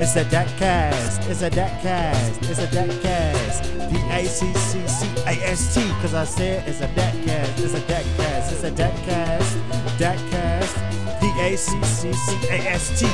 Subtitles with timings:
[0.00, 1.28] It's a deck cast.
[1.28, 2.42] It's a deck cast.
[2.50, 3.62] It's a deck cast.
[3.90, 5.82] D A C C C A S T.
[6.00, 7.60] Cause I said it's a deck cast.
[7.60, 8.52] It's a deck cast.
[8.52, 9.58] It's a deck cast.
[9.98, 10.76] Deck cast.
[11.20, 13.06] D A C C C A S T.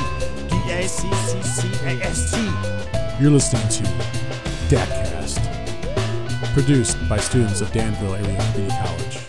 [0.47, 2.37] D A C C C A S T.
[3.19, 3.83] You're listening to
[4.69, 5.39] DACcast,
[6.53, 9.26] produced by students of Danville Area Community College.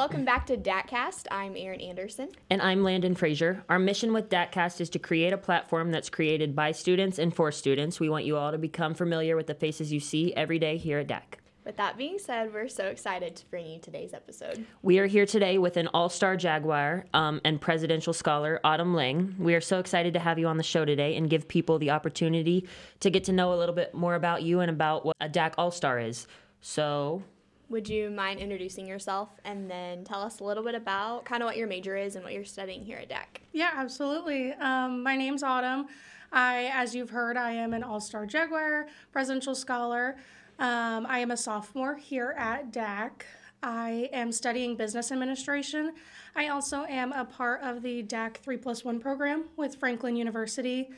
[0.00, 1.26] Welcome back to DACcast.
[1.30, 2.30] I'm Erin Anderson.
[2.48, 3.62] And I'm Landon Frazier.
[3.68, 7.52] Our mission with DACcast is to create a platform that's created by students and for
[7.52, 8.00] students.
[8.00, 11.00] We want you all to become familiar with the faces you see every day here
[11.00, 11.34] at DAC.
[11.66, 14.64] With that being said, we're so excited to bring you today's episode.
[14.80, 19.36] We are here today with an all star Jaguar um, and presidential scholar, Autumn Ling.
[19.38, 21.90] We are so excited to have you on the show today and give people the
[21.90, 22.66] opportunity
[23.00, 25.52] to get to know a little bit more about you and about what a DAC
[25.58, 26.26] All Star is.
[26.62, 27.22] So,
[27.70, 31.46] Would you mind introducing yourself and then tell us a little bit about kind of
[31.46, 33.42] what your major is and what you're studying here at DAC?
[33.52, 34.52] Yeah, absolutely.
[34.54, 35.86] Um, my name's Autumn.
[36.32, 40.16] I, as you've heard, I am an All Star Jaguar Presidential Scholar.
[40.58, 43.22] Um, I am a sophomore here at DAC.
[43.62, 45.92] I am studying business administration.
[46.34, 50.90] I also am a part of the DAC 3 plus 1 program with Franklin University.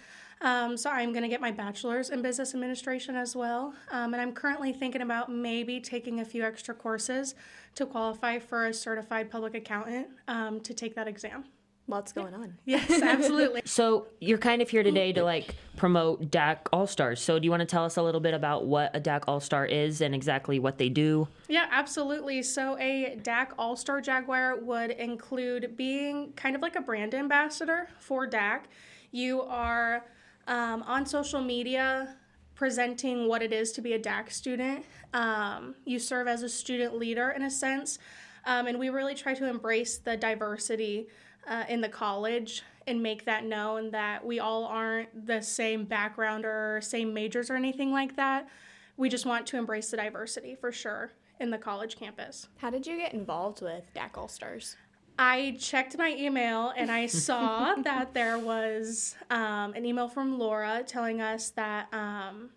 [0.43, 3.75] Um, so I'm going to get my bachelor's in business administration as well.
[3.91, 7.35] Um, and I'm currently thinking about maybe taking a few extra courses
[7.77, 11.45] to qualify for a certified public accountant um, to take that exam.
[11.89, 12.57] Lots going on.
[12.65, 13.63] Yes, absolutely.
[13.65, 17.21] so you're kind of here today to like promote DAC All Stars.
[17.21, 19.41] So, do you want to tell us a little bit about what a DAC All
[19.41, 21.27] Star is and exactly what they do?
[21.49, 22.43] Yeah, absolutely.
[22.45, 27.89] So, a DAC All Star Jaguar would include being kind of like a brand ambassador
[27.99, 28.63] for DAC.
[29.11, 30.05] You are
[30.47, 32.17] um, on social media
[32.55, 34.85] presenting what it is to be a DAC student.
[35.13, 37.99] Um, you serve as a student leader in a sense,
[38.45, 41.09] um, and we really try to embrace the diversity
[41.49, 46.45] uh, in the college and make that known that we all aren't the same background
[46.45, 48.49] or same majors or anything like that.
[48.97, 51.11] We just want to embrace the diversity for sure
[51.41, 52.49] in the college campus.
[52.59, 54.77] How did you get involved with DAC All Stars?
[55.19, 60.83] I checked my email and I saw that there was um, an email from Laura
[60.87, 62.51] telling us that um,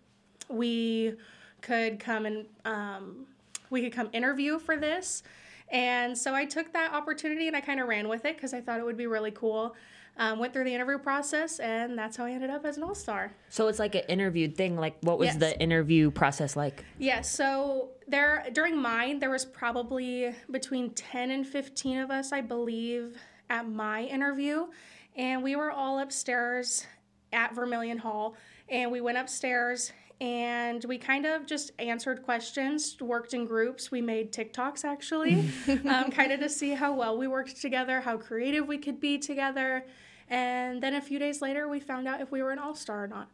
[0.48, 1.14] we
[1.60, 3.26] could come and um,
[3.70, 5.22] we could come interview for this.
[5.68, 8.60] And so I took that opportunity and I kind of ran with it because I
[8.60, 9.74] thought it would be really cool.
[10.18, 12.94] Um, went through the interview process, and that's how I ended up as an all
[12.94, 13.32] star.
[13.50, 14.76] So it's like an interviewed thing.
[14.76, 15.36] Like, what was Yes.
[15.36, 16.84] the interview process like?
[16.98, 22.40] Yeah, so there during mine there was probably between 10 and 15 of us, I
[22.40, 23.18] believe,
[23.50, 24.68] at my interview,
[25.16, 26.86] and we were all upstairs
[27.32, 28.36] at Vermilion Hall,
[28.70, 33.90] and we went upstairs and we kind of just answered questions, worked in groups.
[33.90, 35.46] We made TikToks actually,
[35.86, 39.18] um, kind of to see how well we worked together, how creative we could be
[39.18, 39.84] together.
[40.28, 43.04] And then a few days later, we found out if we were an all star
[43.04, 43.28] or not.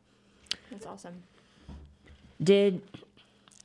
[0.70, 1.22] That's awesome.
[2.42, 2.82] Did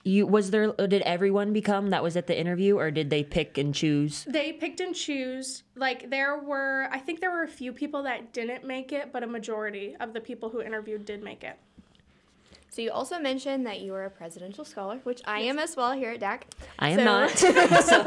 [0.04, 3.58] you was there did everyone become that was at the interview or did they pick
[3.58, 4.24] and choose?
[4.26, 5.64] They picked and choose.
[5.76, 9.24] Like there were, I think there were a few people that didn't make it, but
[9.24, 11.58] a majority of the people who interviewed did make it.
[12.70, 15.94] So you also mentioned that you were a presidential scholar, which I am as well
[15.94, 16.44] here at DAC.
[16.78, 17.32] I am So- not.
[17.84, 18.04] so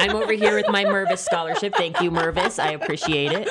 [0.00, 1.74] I'm over here with my Mervis scholarship.
[1.74, 2.58] Thank you, Mervis.
[2.58, 3.48] I appreciate it.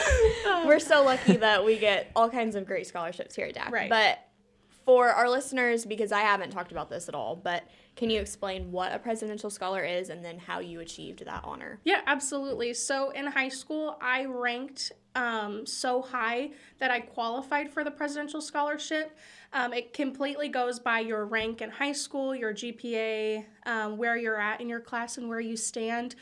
[0.65, 3.71] We're so lucky that we get all kinds of great scholarships here at DAC.
[3.71, 3.89] Right.
[3.89, 4.19] But
[4.89, 7.63] for our listeners, because I haven't talked about this at all, but
[7.95, 11.79] can you explain what a presidential scholar is and then how you achieved that honor?
[11.83, 12.73] Yeah, absolutely.
[12.73, 18.41] So in high school, I ranked um, so high that I qualified for the presidential
[18.41, 19.15] scholarship.
[19.53, 24.39] Um, it completely goes by your rank in high school, your GPA, um, where you're
[24.39, 26.15] at in your class, and where you stand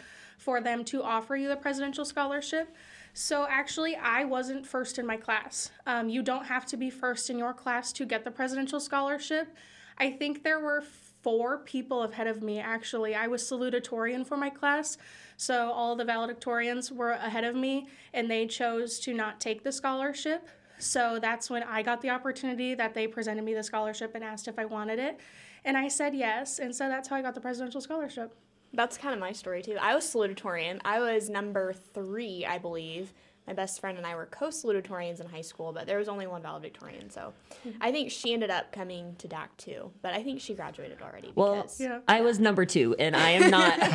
[0.47, 2.73] for them to offer you the presidential scholarship.
[3.13, 5.71] So actually, I wasn't first in my class.
[5.85, 9.53] Um, you don't have to be first in your class to get the presidential scholarship.
[9.97, 10.85] I think there were
[11.21, 13.13] four people ahead of me actually.
[13.13, 14.97] I was salutatorian for my class,
[15.35, 19.73] so all the valedictorians were ahead of me and they chose to not take the
[19.73, 20.47] scholarship.
[20.79, 24.47] So that's when I got the opportunity that they presented me the scholarship and asked
[24.47, 25.19] if I wanted it.
[25.65, 28.33] And I said yes, and so that's how I got the presidential scholarship.
[28.73, 29.77] That's kind of my story too.
[29.79, 30.79] I was salutatorian.
[30.83, 33.13] I was number three, I believe.
[33.47, 36.41] My best friend and I were co-salutatorians in high school, but there was only one
[36.41, 37.09] valedictorian.
[37.09, 37.31] So
[37.65, 37.77] mm-hmm.
[37.79, 41.31] I think she ended up coming to DAC too, but I think she graduated already.
[41.33, 41.99] Well, because, Yeah.
[42.09, 43.89] I was number two, and I am not a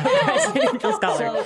[0.51, 1.27] presidential scholar.
[1.27, 1.43] Uh,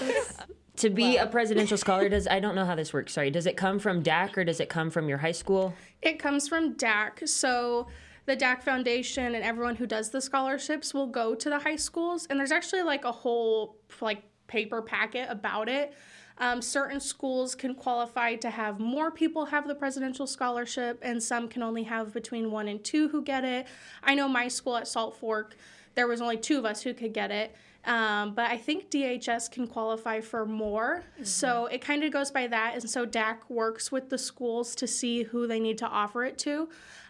[0.77, 3.11] to be a presidential scholar, does I don't know how this works.
[3.11, 5.73] Sorry, does it come from DAC or does it come from your high school?
[6.01, 7.27] It comes from DAC.
[7.27, 7.87] So
[8.27, 12.27] the DAC Foundation and everyone who does the scholarships will go to the high schools,
[12.29, 15.93] and there's actually like a whole like paper packet about it.
[16.37, 21.47] Um, certain schools can qualify to have more people have the presidential scholarship, and some
[21.47, 23.65] can only have between one and two who get it.
[24.03, 25.55] I know my school at Salt Fork,
[25.95, 27.55] there was only two of us who could get it.
[27.85, 31.05] Um, but I think DHS can qualify for more.
[31.13, 31.23] Mm-hmm.
[31.23, 32.73] So it kind of goes by that.
[32.75, 36.37] And so DAC works with the schools to see who they need to offer it
[36.39, 36.67] to.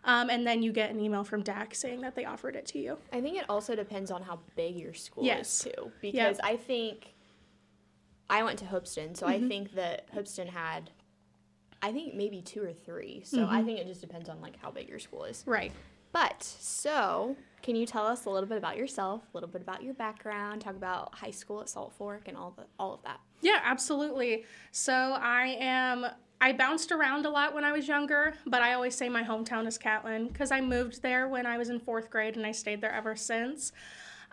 [0.07, 2.79] Um, and then you get an email from DAC saying that they offered it to
[2.79, 2.97] you.
[3.11, 5.65] I think it also depends on how big your school Yes.
[5.65, 5.91] is, too.
[6.01, 7.13] Because I think
[8.29, 10.91] I went to Hoopeston, so I think that Hoopeston had,
[11.81, 13.21] I think maybe two or three.
[13.25, 15.43] So I think it just depends on like how big your school is.
[15.45, 15.73] Right.
[16.13, 19.83] But so, can you tell us a little bit about yourself, a little bit about
[19.83, 23.19] your background, talk about high school at Salt Fork, and all the all of that?
[23.41, 24.45] Yeah, absolutely.
[24.71, 26.05] So I am.
[26.39, 29.65] I bounced around a lot when I was younger, but I always say my hometown
[29.67, 32.81] is Catlin because I moved there when I was in fourth grade and I stayed
[32.81, 33.71] there ever since.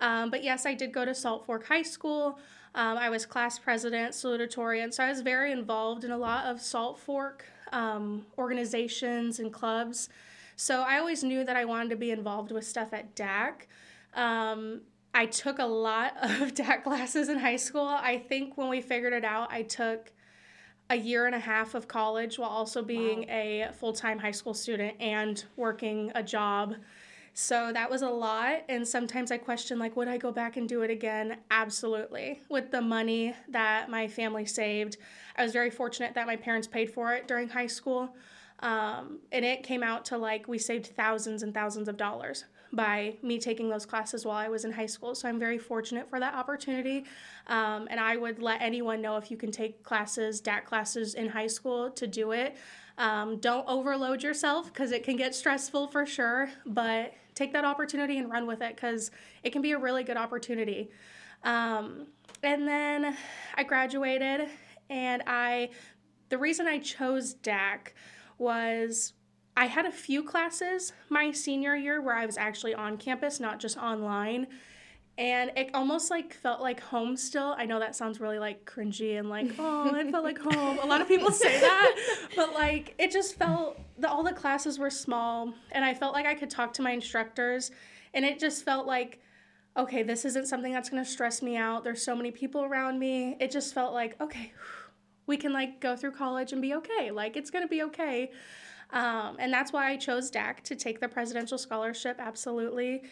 [0.01, 2.39] Um, but yes, I did go to Salt Fork High School.
[2.75, 6.61] Um, I was class president, salutatorian, so I was very involved in a lot of
[6.61, 10.09] Salt Fork um, organizations and clubs.
[10.57, 13.67] So I always knew that I wanted to be involved with stuff at DAC.
[14.15, 14.83] Um,
[15.15, 17.87] I took a lot of DAC classes in high school.
[17.87, 20.13] I think when we figured it out, I took
[20.91, 24.55] a year and a half of college while also being a full time high school
[24.55, 26.75] student and working a job.
[27.33, 28.63] So that was a lot.
[28.69, 31.39] And sometimes I question, like, would I go back and do it again?
[31.51, 32.41] Absolutely.
[32.49, 34.99] With the money that my family saved,
[35.37, 38.15] I was very fortunate that my parents paid for it during high school.
[38.61, 42.45] Um, and it came out to like we saved thousands and thousands of dollars
[42.75, 45.15] by me taking those classes while I was in high school.
[45.15, 47.05] So I'm very fortunate for that opportunity.
[47.47, 51.29] Um, and I would let anyone know if you can take classes, DAC classes in
[51.29, 52.57] high school, to do it.
[52.97, 58.19] Um, don't overload yourself because it can get stressful for sure, but take that opportunity
[58.19, 59.11] and run with it because
[59.43, 60.91] it can be a really good opportunity.
[61.43, 62.07] Um,
[62.43, 63.17] and then
[63.57, 64.49] I graduated,
[64.89, 65.71] and I,
[66.29, 67.93] the reason I chose DAC
[68.39, 69.13] was
[69.57, 73.61] I had a few classes my senior year where I was actually on campus, not
[73.61, 74.49] just online.
[75.17, 77.55] And it almost like felt like home still.
[77.57, 80.79] I know that sounds really like cringy and like, oh, it felt like home.
[80.81, 81.97] A lot of people say that,
[82.37, 86.27] but like it just felt the, all the classes were small and I felt like
[86.27, 87.71] I could talk to my instructors
[88.13, 89.21] and it just felt like
[89.77, 91.83] okay, this isn't something that's going to stress me out.
[91.83, 93.37] There's so many people around me.
[93.41, 94.53] It just felt like, okay,
[95.27, 97.11] we can like go through college and be okay.
[97.11, 98.31] Like it's going to be okay.
[98.91, 103.03] Um, and that's why I chose DAC to take the presidential scholarship, absolutely.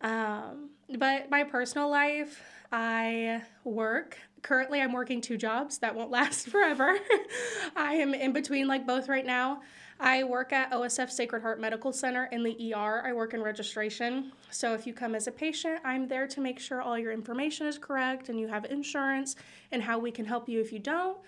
[0.00, 2.42] Um, but my personal life,
[2.72, 4.18] I work.
[4.42, 6.98] Currently, I'm working two jobs that won't last forever.
[7.76, 9.62] I am in between like both right now.
[10.00, 13.02] I work at OSF Sacred Heart Medical Center in the ER.
[13.04, 14.30] I work in registration.
[14.50, 17.66] So if you come as a patient, I'm there to make sure all your information
[17.66, 19.34] is correct and you have insurance
[19.72, 21.18] and how we can help you if you don't.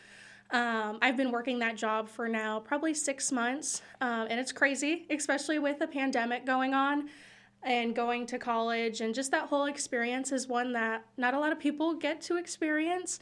[0.52, 5.06] Um, I've been working that job for now probably six months, um, and it's crazy,
[5.11, 7.08] especially with the pandemic going on
[7.62, 9.00] and going to college.
[9.00, 12.37] And just that whole experience is one that not a lot of people get to
[12.37, 13.20] experience.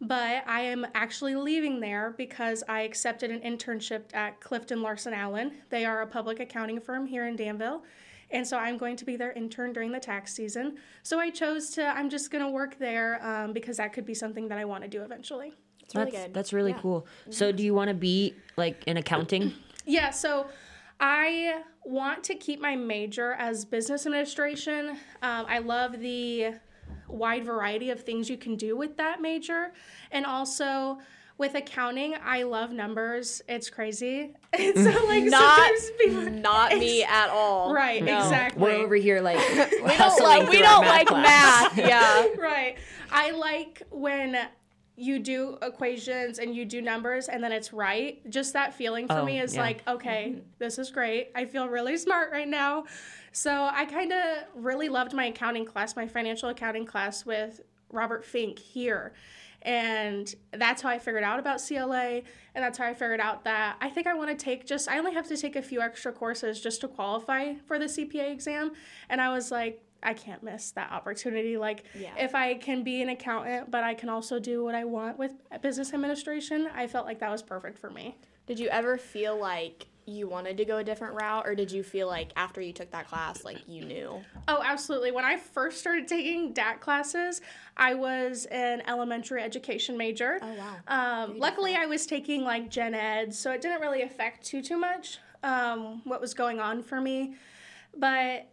[0.00, 5.52] But I am actually leaving there because I accepted an internship at Clifton Larson Allen.
[5.70, 7.82] They are a public accounting firm here in Danville.
[8.30, 10.76] And so I'm going to be their intern during the tax season.
[11.02, 14.14] So I chose to, I'm just going to work there um, because that could be
[14.14, 15.54] something that I want to do eventually.
[15.88, 16.34] It's really that's good.
[16.34, 16.80] that's really Yeah.
[16.82, 17.06] cool.
[17.30, 19.52] So do you want to be like in accounting?
[19.90, 20.48] Yeah, so
[21.00, 24.90] I want to keep my major as business administration.
[25.22, 26.56] Um, I love the
[27.08, 29.72] wide variety of things you can do with that major.
[30.10, 30.98] And also
[31.38, 33.40] with accounting, I love numbers.
[33.48, 34.34] It's crazy.
[34.52, 36.22] And so, like, Not, people.
[36.32, 37.72] not me at all.
[37.72, 38.18] Right, No.
[38.18, 38.60] exactly.
[38.60, 41.78] We're over here like We don't like we don't like math.
[41.78, 42.26] Yeah.
[42.38, 42.76] right.
[43.10, 44.36] I like when
[44.98, 48.28] you do equations and you do numbers and then it's right.
[48.30, 49.60] Just that feeling for Oh, me is yeah.
[49.60, 50.40] like, okay, mm-hmm.
[50.58, 51.30] this is great.
[51.34, 52.84] I feel really smart right now.
[53.32, 58.24] So I kind of really loved my accounting class, my financial accounting class with Robert
[58.24, 59.12] Fink here.
[59.62, 62.22] And that's how I figured out about CLA.
[62.54, 64.98] And that's how I figured out that I think I want to take just, I
[64.98, 68.72] only have to take a few extra courses just to qualify for the CPA exam.
[69.08, 71.56] And I was like, I can't miss that opportunity.
[71.56, 72.14] Like, Yeah.
[72.16, 75.32] if I can be an accountant, but I can also do what I want with
[75.60, 78.16] business administration, I felt like that was perfect for me.
[78.46, 81.82] Did you ever feel like you wanted to go a different route, or did you
[81.82, 84.18] feel like after you took that class, like you knew?
[84.48, 85.10] Oh, absolutely.
[85.10, 87.42] When I first started taking DAC classes,
[87.76, 90.38] I was an elementary education major.
[90.40, 90.76] Oh, wow.
[91.24, 94.78] Um, luckily, I was taking like gen ed, so it didn't really affect too too
[94.78, 97.34] much um, what was going on for me.
[97.94, 98.48] But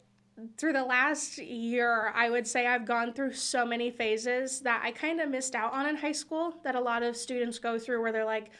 [0.57, 4.91] through the last year, I would say I've gone through so many phases that I
[4.91, 8.01] kind of missed out on in high school that a lot of students go through
[8.01, 8.51] where they're like,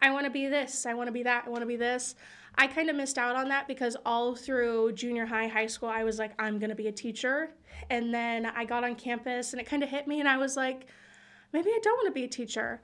[0.00, 2.14] I want to be this, I want to be that, I want to be this.
[2.56, 6.04] I kind of missed out on that because all through junior high, high school, I
[6.04, 7.50] was like, I'm going to be a teacher.
[7.90, 10.56] And then I got on campus and it kind of hit me, and I was
[10.56, 10.86] like,
[11.52, 12.80] maybe I don't want to be a teacher.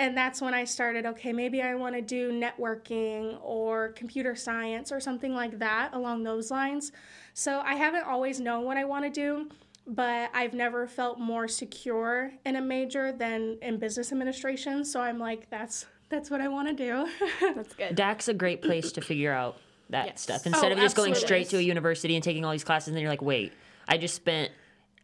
[0.00, 4.90] And that's when I started, okay, maybe I want to do networking or computer science
[4.90, 6.90] or something like that along those lines.
[7.34, 9.50] So I haven't always known what I want to do,
[9.86, 14.86] but I've never felt more secure in a major than in business administration.
[14.86, 17.06] So I'm like, that's that's what I want to do.
[17.54, 17.94] That's good.
[17.94, 19.58] DAC's a great place to figure out
[19.90, 20.22] that Yes.
[20.22, 22.64] stuff oh, instead Oh, of just going straight to a university and taking all these
[22.64, 23.52] classes and then you're like, wait,
[23.86, 24.54] I just spent a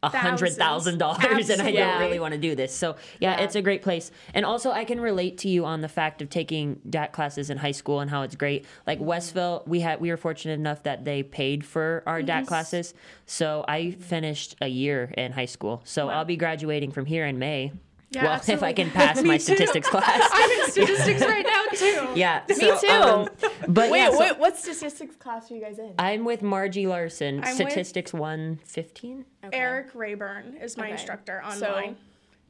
[0.02, 2.74] hundred thousand dollars and I don't really want to do this.
[2.74, 3.44] So yeah, Yeah.
[3.44, 4.10] it's a great place.
[4.34, 7.58] And also I can relate to you on the fact of taking DAC classes in
[7.58, 8.64] high school and how it's great.
[8.86, 12.94] Like Westville, we had we were fortunate enough that they paid for our DAC classes.
[13.26, 15.82] So I finished a year in high school.
[15.84, 17.72] So I'll be graduating from here in May.
[18.10, 20.28] Yeah, well, if I can pass my statistics class.
[20.32, 22.08] I'm in statistics right now too.
[22.18, 22.88] Yeah, Me too.
[22.88, 23.28] um,
[23.68, 25.94] but Wait, yeah, so- what, what statistics class are you guys in?
[25.98, 29.24] I'm with Margie Larson, I'm with- Statistics 115.
[29.44, 29.56] Okay.
[29.56, 30.92] Eric Rayburn is my Okay.
[30.92, 31.96] instructor So, online.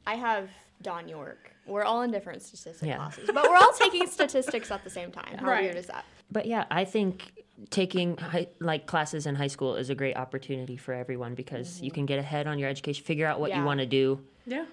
[0.05, 0.49] I have
[0.81, 1.51] Don York.
[1.65, 2.95] We're all in different statistics Yeah.
[2.97, 5.37] classes, but we're all taking statistics at the same time.
[5.39, 5.63] How Right.
[5.63, 6.05] weird is that?
[6.31, 7.31] But yeah, I think
[7.71, 11.89] taking high, like classes in high school is a great opportunity for everyone because you
[11.91, 13.57] can get ahead on your education, figure out what Mm-hmm.
[13.57, 13.61] Yeah.
[13.63, 14.19] you want to do.
[14.45, 14.65] yeah,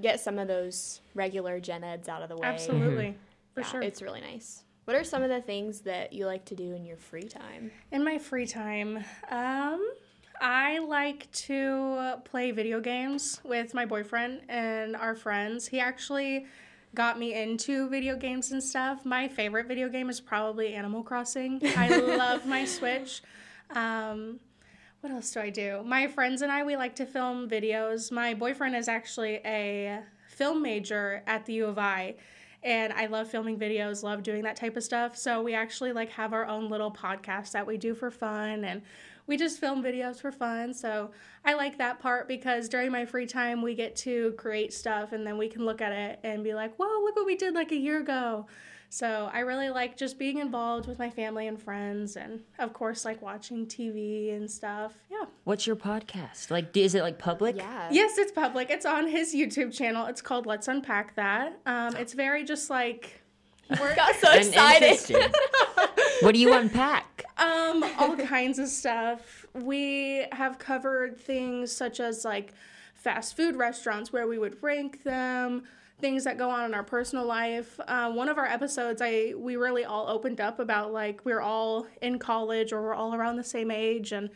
[0.00, 2.46] Get some of those regular gen eds out of the way.
[2.46, 3.16] absolutely.
[3.54, 3.82] For Yeah, sure.
[3.82, 4.62] It's really nice.
[4.84, 7.72] What are some of the things that you like to do in your free time?
[7.90, 8.98] In my free time,
[9.30, 9.84] um,
[10.40, 15.66] I like to play video games with my boyfriend and our friends.
[15.66, 16.46] He actually
[16.94, 19.04] got me into video games and stuff.
[19.04, 21.60] My favorite video game is probably Animal Crossing.
[21.76, 23.22] I love my Switch.
[23.70, 24.38] Um,
[25.00, 25.82] what else do I do?
[25.84, 28.10] My friends and I, we like to film videos.
[28.10, 32.16] My boyfriend is actually a film major at the U of I.
[32.62, 35.16] And I love filming videos, love doing that type of stuff.
[35.16, 38.82] So we actually like have our own little podcast that we do for fun and
[39.28, 40.72] we just film videos for fun.
[40.72, 41.10] So
[41.44, 45.26] I like that part because during my free time we get to create stuff and
[45.26, 47.72] then we can look at it and be like, "Whoa, look what we did like
[47.72, 48.46] a year ago."
[48.88, 53.04] So I really like just being involved with my family and friends and of course
[53.04, 54.94] like watching TV and stuff.
[55.10, 55.24] Yeah.
[55.44, 56.50] What's your podcast?
[56.50, 57.56] Like, is it like public?
[57.56, 57.88] Yeah.
[57.90, 58.70] Yes, it's public.
[58.70, 60.06] It's on his YouTube channel.
[60.06, 61.58] It's called Let's Unpack That.
[61.66, 63.20] Um, it's very just like
[63.80, 65.32] we're, Got so excited.
[66.20, 67.24] what do you unpack?
[67.38, 69.44] um, all kinds of stuff.
[69.54, 72.54] We have covered things such as like
[72.94, 75.64] fast food restaurants where we would rank them,
[75.98, 77.80] things that go on in our personal life.
[77.86, 81.86] Uh, one of our episodes, I we really all opened up about like we're all
[82.02, 84.30] in college or we're all around the same age and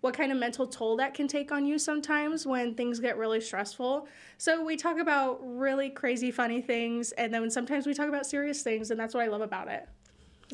[0.00, 3.40] what kind of mental toll that can take on you sometimes when things get really
[3.40, 4.06] stressful.
[4.36, 8.62] So we talk about really crazy funny things and then sometimes we talk about serious
[8.62, 9.88] things and that's what I love about it.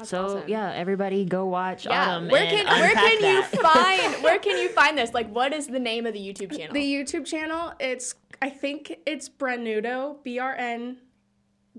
[0.03, 0.49] So awesome.
[0.49, 2.15] yeah, everybody go watch Yeah.
[2.15, 5.13] Autumn where and can where unpack can you find where can you find this?
[5.13, 6.73] Like, what is the name of the YouTube channel?
[6.73, 10.99] The YouTube channel, it's I think it's Brenudo, B R N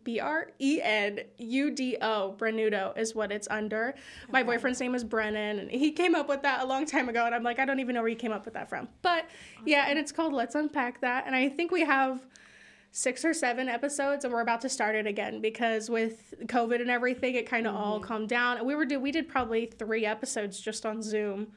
[0.04, 2.36] B R E N U D O.
[2.38, 3.96] Brenudo is what it's under.
[4.32, 7.26] My boyfriend's name is Brennan, and he came up with that a long time ago.
[7.26, 8.88] And I'm like, I don't even know where he came up with that from.
[9.02, 9.26] But
[9.66, 11.26] yeah, and it's called Let's Unpack That.
[11.28, 12.26] And I think we have
[12.92, 16.90] six or seven episodes, and we're about to start it again because with COVID and
[16.90, 18.64] everything, it kind of all calmed down.
[18.66, 21.48] We were do we did probably three episodes just on Zoom.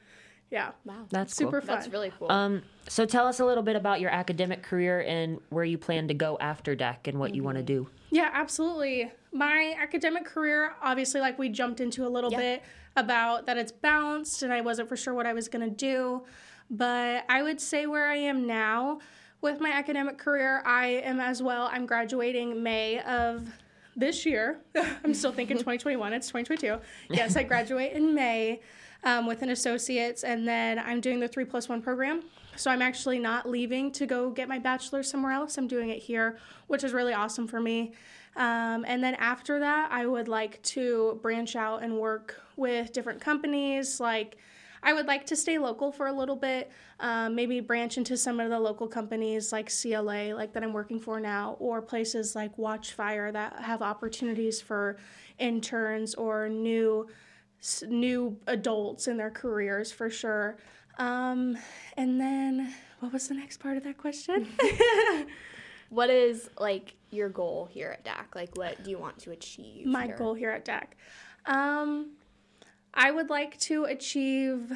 [0.50, 1.66] Yeah, wow, That's super cool.
[1.66, 1.76] fun.
[1.76, 2.30] that's really cool.
[2.30, 6.06] Um, so tell us a little bit about your academic career and where you plan
[6.08, 7.88] to go after DAC and what you want to do.
[8.10, 9.10] Yeah, absolutely.
[9.32, 12.38] My academic career, obviously, like we jumped into a little Yeah.
[12.38, 12.62] bit
[12.94, 16.22] about that it's balanced and I wasn't for sure what I was going to do.
[16.70, 19.00] But I would say where I am now
[19.44, 21.68] with my academic career, I am as well.
[21.70, 23.46] I'm graduating May of
[23.94, 24.58] this year.
[25.04, 26.82] I'm still thinking 2021, it's 2022.
[27.10, 28.62] Yes, I graduate in May
[29.04, 32.22] um, with an associate's, and then I'm doing the three plus one program.
[32.56, 35.58] So I'm actually not leaving to go get my bachelor's somewhere else.
[35.58, 37.92] I'm doing it here, which is really awesome for me.
[38.36, 43.20] Um, and then after that, I would like to branch out and work with different
[43.20, 44.00] companies.
[44.00, 44.38] Like,
[44.84, 48.38] I would like to stay local for a little bit, um, maybe branch into some
[48.38, 52.56] of the local companies like CLA, like that I'm working for now, or places like
[52.58, 54.98] Watchfire that have opportunities for
[55.38, 57.08] interns or new
[57.88, 60.58] new adults in their careers for sure.
[60.98, 61.56] Um,
[61.96, 64.48] and then what was the next part of that question?
[65.88, 68.34] what is like your goal here at DAC?
[68.34, 69.86] Like, what do you want to achieve?
[69.86, 70.16] My here?
[70.16, 70.88] goal here at DAC.
[71.46, 72.10] Um,
[72.94, 74.72] I would like to achieve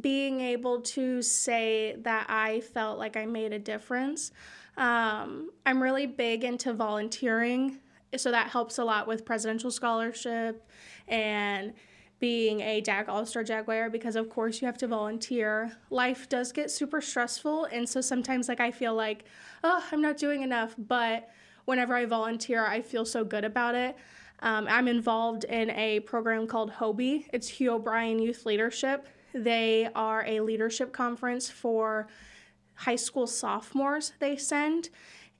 [0.00, 4.32] being able to say that I felt like I made a difference.
[4.76, 7.78] Um, I'm really big into volunteering,
[8.16, 10.68] so that helps a lot with presidential scholarship
[11.08, 11.72] and
[12.18, 15.76] being a DAC All Star Jaguar because, of course, you have to volunteer.
[15.90, 19.24] Life does get super stressful, and so sometimes, like, I feel like,
[19.62, 20.74] oh, I'm not doing enough.
[20.76, 21.30] But
[21.64, 23.96] whenever I volunteer, I feel so good about it.
[24.44, 27.28] Um, I'm involved in a program called HOBY.
[27.32, 29.08] It's Hugh O'Brian Youth Leadership.
[29.32, 32.08] They are a leadership conference for
[32.74, 34.90] high school sophomores they send.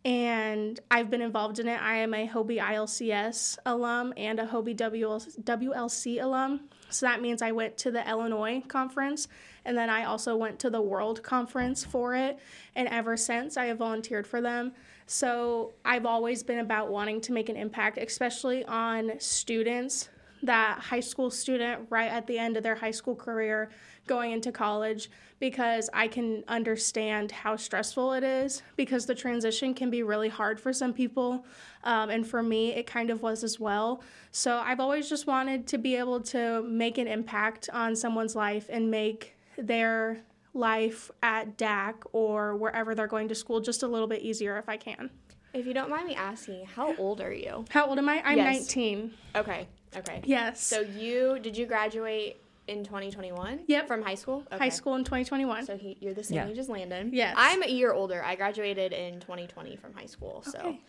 [0.06, 1.80] And I've been involved in it.
[1.82, 6.60] I am a HOBY ILCS alum and a HOBY WLC alum.
[6.88, 9.28] So that means I went to the Illinois conference
[9.66, 12.38] and then I also went to the World Conference for it.
[12.74, 14.72] And ever since, I have volunteered for them.
[15.06, 20.08] So I've always been about wanting to make an impact, especially on students,
[20.42, 23.70] that high school student right at the end of their high school career
[24.06, 29.90] going into college, because I can understand how stressful it is because the transition can
[29.90, 31.46] be really hard for some people.
[31.84, 34.02] Um, and for me, it kind of was as well.
[34.32, 38.66] So I've always just wanted to be able to make an impact on someone's life
[38.70, 40.20] and make their
[40.54, 44.68] life at DAC or wherever they're going to school just a little bit easier if
[44.68, 45.10] I can.
[45.52, 47.64] If you don't mind me asking, how old are you?
[47.70, 48.22] How old am I?
[48.24, 48.60] I'm Yes.
[48.74, 49.12] 19.
[49.36, 49.68] Okay.
[49.96, 50.20] Okay.
[50.24, 50.60] Yes.
[50.64, 53.60] So you did you graduate in 2021?
[53.66, 53.86] Yep.
[53.86, 54.44] From high school.
[54.50, 55.66] high school in 2021.
[55.66, 56.48] So he, you're the same Yeah.
[56.48, 57.10] age as Landon.
[57.12, 57.34] Yes.
[57.36, 58.24] I'm a year older.
[58.24, 60.42] I graduated in 2020 from high school.
[60.46, 60.80] So Okay.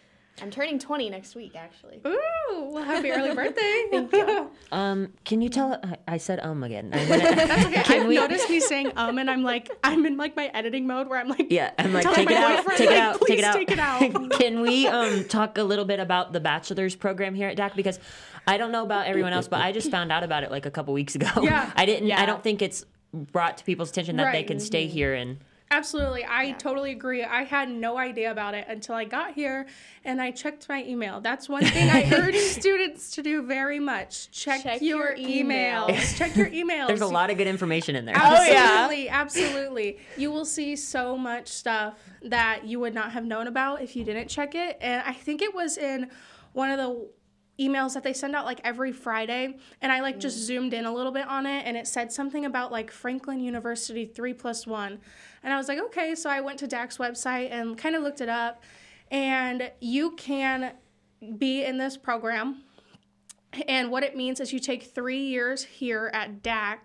[0.41, 2.01] I'm turning 20 next week, actually.
[2.05, 3.85] Ooh, well, happy early birthday.
[3.89, 4.49] Thank you.
[4.71, 5.79] Um, can you tell?
[5.81, 6.89] I, I said um again.
[6.93, 7.83] I'm gonna, That's okay.
[7.83, 10.87] Can I've we- noticed me saying um and I'm like I'm in like my editing
[10.87, 12.97] mode where I'm like Yeah, I'm like, telling take it my out, boyfriend, take it
[12.97, 13.45] out, please take it
[13.79, 13.99] out.
[13.99, 14.31] take it out.
[14.39, 17.75] Can we um talk a little bit about the bachelor's program here at DAC?
[17.75, 17.99] Because
[18.45, 20.71] I don't know about everyone else, but I just found out about it like a
[20.71, 21.29] couple weeks ago.
[21.41, 21.71] Yeah.
[21.75, 22.11] I didn't.
[22.11, 25.37] I don't think it's brought to people's attention that they can stay here and.
[25.75, 26.25] Absolutely.
[26.27, 27.23] I totally agree.
[27.23, 29.65] I had no idea about it until I got here
[30.05, 31.19] and I checked my email.
[31.21, 34.31] That's one thing I urge students to do very much.
[34.31, 35.87] Check, Check your, your emails.
[35.89, 36.17] emails.
[36.17, 36.87] Check your emails.
[36.87, 38.15] There's a lot of good information in there.
[38.27, 38.87] Oh, yeah.
[38.87, 39.99] Absolutely, absolutely.
[40.17, 44.03] You will see so much stuff that you would not have known about if you
[44.03, 44.77] didn't check it.
[44.81, 46.09] And I think it was in
[46.53, 47.07] one of the
[47.59, 49.57] emails that they send out like every Friday.
[49.81, 52.45] And I like just zoomed in a little bit on it and it said something
[52.45, 54.99] about like Franklin University three plus one.
[55.43, 56.15] And I was like, okay.
[56.15, 58.63] So I went to DAC's website and kind of looked it up.
[59.11, 60.73] And you can
[61.37, 62.63] be in this program
[63.67, 66.77] and what it means is you take three years here at DAC.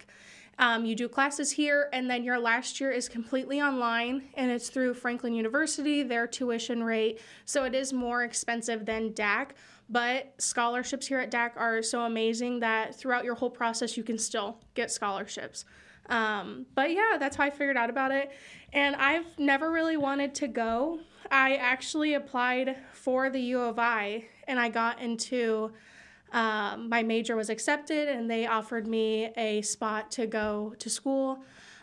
[0.59, 4.69] Um, you do classes here, and then your last year is completely online, and it's
[4.69, 7.21] through Franklin University, their tuition rate.
[7.47, 9.53] So it is more expensive than DAC,
[9.91, 14.19] but scholarships here at DAC are so amazing that throughout your whole process, you can
[14.19, 15.65] still get scholarships.
[16.09, 18.31] Um, but yeah, that's how I figured out about it.
[18.73, 21.01] And I've never really wanted to go.
[21.31, 25.73] I actually applied for the U of I, and I got into
[26.33, 31.43] um, my major was accepted and they offered me a spot to go to school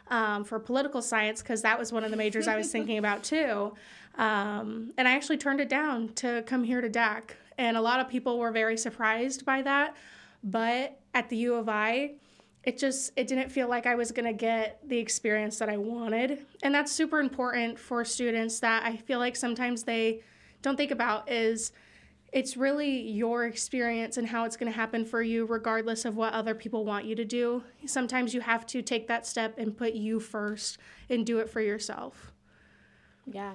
[0.10, 3.24] um, for political science because that was one of the majors I was thinking about
[3.24, 3.74] too.
[4.18, 7.32] Um, and I actually turned it down to come here to DAC.
[7.58, 9.96] And a lot of people were very surprised by that.
[10.44, 12.16] But at the U of I,
[12.64, 15.78] it just it didn't feel like I was going to get the experience that I
[15.78, 16.46] wanted.
[16.64, 20.22] And that's super important for students that I feel like sometimes they
[20.62, 21.72] don't think about is
[22.34, 26.34] it's really your experience and how it's going to happen for you regardless of what
[26.34, 29.94] other people want you to do sometimes you have to take that step and put
[29.94, 30.78] you first
[31.10, 32.34] and do it for yourself
[33.26, 33.54] Yeah.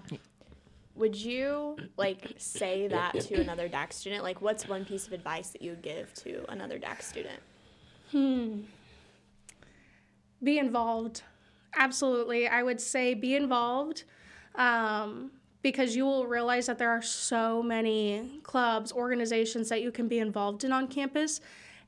[0.95, 4.23] Would you like say that to another DAC student?
[4.23, 7.41] Like, what's one piece of advice that you would give to another DAC student?
[10.43, 11.23] be involved.
[11.75, 12.49] Absolutely.
[12.49, 14.05] I would say be involved
[14.57, 15.31] um,
[15.63, 20.19] because you will realize that there are so many clubs organizations that you can be
[20.19, 21.41] involved in on campus.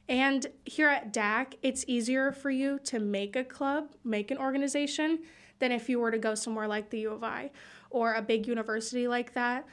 [0.09, 5.21] And here at dac it's easier for you to make a club make an organization
[5.59, 7.51] than if you were to go somewhere like the u of i
[7.91, 9.67] or a big university like that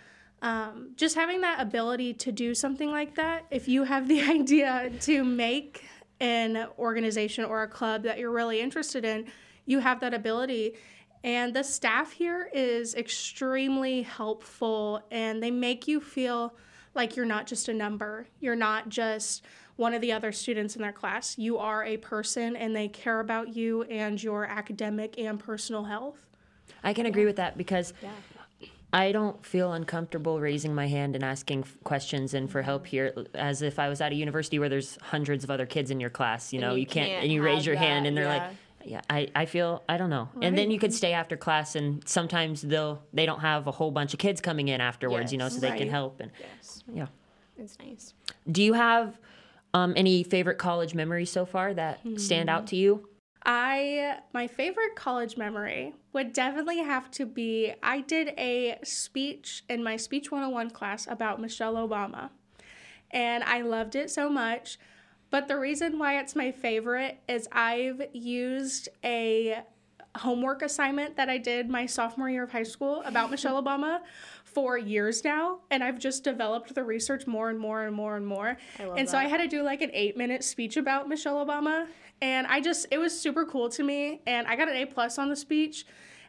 [0.44, 4.92] um, just having that ability to do something like that if you have the idea
[5.02, 5.84] to make
[6.22, 9.26] an organization or a club that you're really interested in,
[9.66, 10.76] you have that ability.
[11.24, 16.56] And the staff here is extremely helpful and they make you feel
[16.94, 18.28] like you're not just a number.
[18.40, 19.44] You're not just
[19.76, 21.38] one of the other students in their class.
[21.38, 26.18] You are a person and they care about you and your academic and personal health.
[26.84, 27.94] I can agree with that because
[28.94, 33.62] I don't feel uncomfortable raising my hand and asking questions and for help here as
[33.62, 36.52] if I was at a university where there's hundreds of other kids in your class.
[36.52, 38.48] You know, you you, can't, can't and you raise have your hand and they're yeah.
[38.48, 40.28] like, Yeah, I, I feel I don't know.
[40.42, 43.92] And then you could stay after class and sometimes they'll they don't have a whole
[43.92, 45.56] bunch of kids coming in afterwards, you know, Yes.
[45.56, 47.08] so they can help and Yes, yeah.
[47.58, 48.14] it's nice.
[48.52, 49.18] Do you have
[49.74, 53.08] um, any favorite college memories so far that stand out to you?
[53.44, 59.84] I my favorite college memory would definitely have to be I did a speech in
[59.84, 62.30] my speech 101 class about Michelle Obama.
[63.10, 64.78] And I loved it so much.
[65.32, 69.64] But the reason why it's my favorite is I've used a
[70.16, 74.02] homework assignment that I did my sophomore year of high school about Michelle Obama
[74.44, 78.28] for years now, and I've just developed the research more and more and more and
[78.28, 78.58] more.
[78.98, 81.88] And so I had to do like an eight minute speech about Michelle Obama,
[82.22, 85.18] and I just it was super cool to me, and I got an A plus
[85.18, 85.86] on the speech.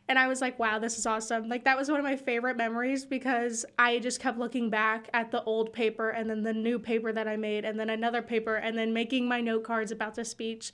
[0.09, 1.49] And I was like, wow, this is awesome.
[1.49, 5.31] Like, that was one of my favorite memories because I just kept looking back at
[5.31, 8.57] the old paper and then the new paper that I made and then another paper
[8.57, 10.73] and then making my note cards about the speech.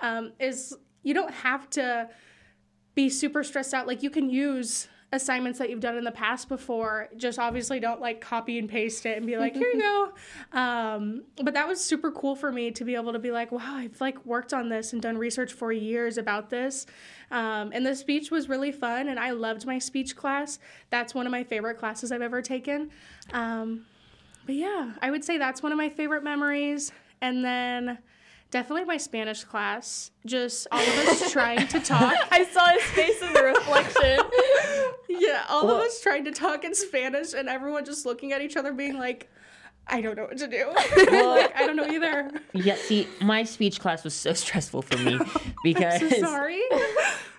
[0.00, 2.10] Um, is you don't have to
[2.96, 3.86] be super stressed out.
[3.86, 7.08] Like, you can use assignments that you've done in the past before.
[7.16, 10.12] Just obviously don't like copy and paste it and be like, here you go.
[10.52, 13.76] Um, but that was super cool for me to be able to be like, wow,
[13.76, 16.86] I've like worked on this and done research for years about this.
[17.30, 20.58] Um, and the speech was really fun, and I loved my speech class.
[20.90, 22.90] That's one of my favorite classes I've ever taken.
[23.32, 23.84] Um,
[24.46, 26.92] but yeah, I would say that's one of my favorite memories.
[27.20, 27.98] And then
[28.50, 30.10] definitely my Spanish class.
[30.24, 32.14] Just all of us trying to talk.
[32.30, 34.20] I saw his face in the reflection.
[35.08, 38.42] Yeah, all Well- of us trying to talk in Spanish, and everyone just looking at
[38.42, 39.30] each other, being like,
[39.86, 40.66] "I don't know what to do.
[40.96, 45.18] like, I don't know either." Yeah, see, my speech class was so stressful for me
[45.64, 46.60] because So sorry.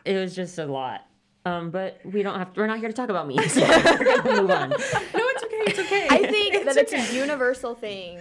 [0.06, 1.06] it was just a lot.
[1.46, 2.54] Um, but we don't have.
[2.54, 4.70] To, we're not here to talk about me, so we're gonna move on.
[4.72, 5.64] No, it's okay.
[5.68, 6.08] It's okay.
[6.10, 8.20] I think that it's a universal thing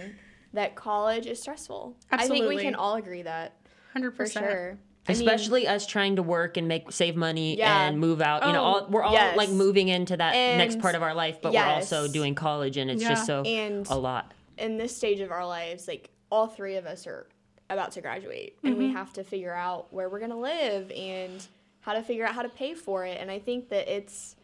[0.53, 1.95] that college is stressful.
[2.11, 3.53] I think we can all agree that
[3.93, 4.45] hundred for percent.
[4.45, 4.77] sure.
[5.09, 7.87] I mean, Especially us trying to work and make save money Yeah.
[7.87, 8.45] and move out.
[8.45, 9.37] You know, Oh, all, we're all yes.
[9.37, 11.65] like moving into that next part of our life, but yes.
[11.65, 13.09] we're also doing college, and it's Yeah.
[13.09, 14.33] just so And- a lot.
[14.57, 17.27] in this stage of our lives, like all three of us are
[17.69, 18.95] about to graduate and we mm-hmm.
[18.95, 21.45] have to figure out where we're going to live and
[21.81, 23.19] how to figure out how to pay for it.
[23.19, 24.35] And I think that it's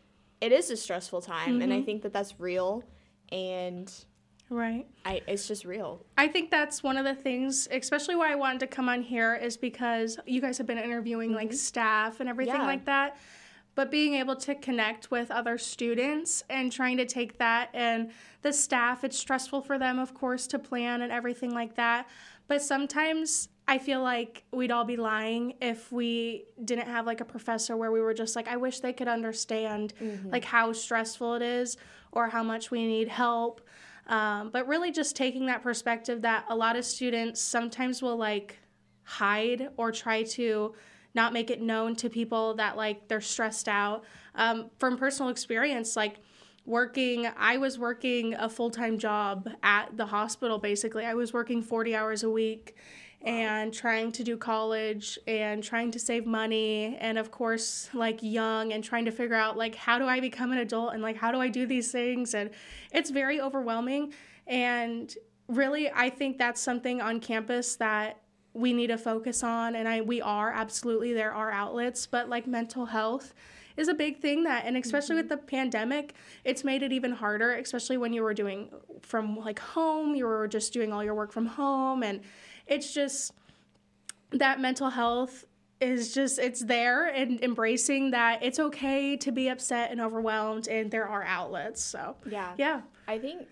[0.42, 1.86] it is a stressful time and I mm-hmm.
[1.86, 2.84] think that that's real
[3.32, 3.92] and
[4.50, 4.86] Right.
[5.06, 6.06] I it's just real.
[6.18, 9.36] I think that's one of the things, especially why I wanted to come on here,
[9.36, 11.56] is because you guys have been interviewing like mm-hmm.
[11.56, 12.66] staff and everything Yeah.
[12.66, 13.18] like that.
[13.76, 18.12] But being able to connect with other students and trying to take that and
[18.44, 22.08] the staff, it's stressful for them, of course, to plan and everything like that.
[22.48, 27.26] But sometimes I feel like we'd all be lying if we didn't have like a
[27.26, 30.30] professor where we were just like, I wish they could understand mm-hmm.
[30.30, 31.78] like how stressful it is
[32.12, 33.62] or how much we need help.
[34.08, 38.60] Um, but really just taking that perspective that a lot of students sometimes will like
[39.04, 40.74] hide or try to
[41.16, 44.04] not make it known to people that like they're stressed out.
[44.36, 46.20] Um, from personal experience, like
[46.66, 51.06] working, I was working a full time job at the hospital basically.
[51.06, 52.76] I was working 40 hours a week
[53.24, 58.74] and trying to do college and trying to save money and of course like young
[58.74, 61.32] and trying to figure out like how do I become an adult and like how
[61.32, 62.34] do I do these things?
[62.34, 62.50] And
[62.92, 64.14] it's very overwhelming.
[64.46, 65.14] And
[65.48, 68.20] really I think that's something on campus that
[68.54, 72.06] we need to focus on and I we are absolutely there are outlets.
[72.06, 73.34] But like mental health
[73.78, 75.36] is a big thing that and especially with mm-hmm.
[75.36, 78.70] the pandemic it's made it even harder especially when you were doing
[79.02, 82.04] from like home you were just doing all your work from home.
[82.04, 82.20] And
[82.68, 83.32] it's just
[84.32, 85.46] that mental health
[85.82, 90.90] is just it's there and embracing that it's okay to be upset and overwhelmed and
[90.92, 92.54] there are outlets so Yeah.
[92.58, 93.48] yeah I think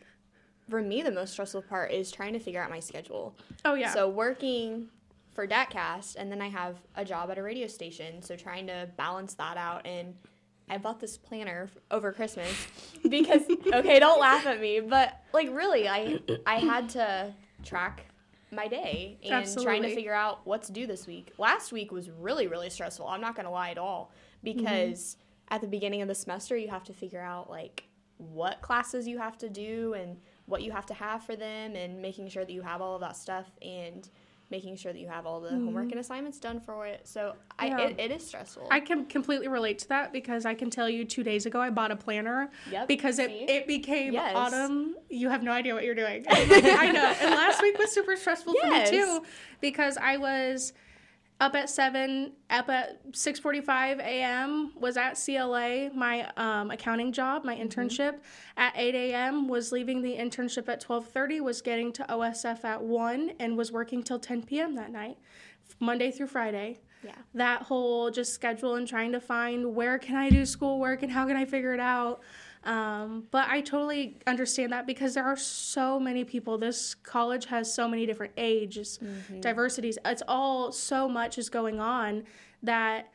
[0.70, 3.36] for me the most stressful part is trying to figure out my schedule.
[3.66, 4.88] oh yeah So working
[5.34, 8.22] for DACcast, and then I have a job at a radio station.
[8.22, 10.14] So trying to balance that out, and
[10.70, 12.52] I bought this planner over Christmas
[13.08, 13.42] because
[13.74, 18.06] okay, don't laugh at me, but like really, I I had to track
[18.52, 21.32] my day and trying to figure out what to do this week.
[21.38, 23.08] Last week was really really stressful.
[23.08, 24.12] I'm not gonna lie at all
[24.44, 25.56] because mm-hmm.
[25.56, 27.86] at the beginning of the semester you have to figure out like
[28.18, 32.02] what classes you have to do and what you have to have for them and
[32.02, 34.10] making sure that you have all of that stuff and
[34.52, 35.66] making sure that you have all the mm-hmm.
[35.66, 37.08] homework and assignments done for it.
[37.08, 37.80] So I, Yeah.
[37.88, 38.68] it, it is stressful.
[38.70, 41.70] I can completely relate to that because I can tell you two days ago I
[41.70, 43.46] bought a planner Yep, because it, see?
[43.46, 44.36] it became Yes.
[44.36, 44.96] autumn.
[45.10, 46.26] You have no idea what you're doing.
[46.30, 47.16] I know.
[47.22, 48.90] And last week was super stressful Yes.
[48.90, 49.24] for me too
[49.62, 50.74] because I was
[51.42, 57.56] up at 7 up at 6.45 a.m was at cla my um, accounting job my
[57.56, 58.20] internship.
[58.56, 63.32] At 8 a.m was leaving the internship at 12.30 was getting to osf at 1
[63.40, 65.18] and was working till 10 p.m that night
[65.80, 66.80] monday through friday.
[67.04, 67.16] Yeah.
[67.34, 71.26] that whole just schedule and trying to find where can i do schoolwork and how
[71.26, 72.22] can i figure it out
[72.64, 76.58] um, but i totally understand that because there are so many people.
[76.58, 79.00] This college has so many different ages
[79.42, 79.98] diversities.
[80.06, 82.24] It's all so much is going on
[82.64, 83.12] that